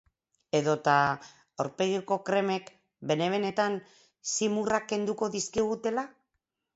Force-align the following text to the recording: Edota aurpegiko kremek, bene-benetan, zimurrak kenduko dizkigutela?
Edota 0.59 0.93
aurpegiko 1.63 2.15
kremek, 2.29 2.71
bene-benetan, 3.11 3.75
zimurrak 4.31 4.89
kenduko 4.93 5.29
dizkigutela? 5.37 6.07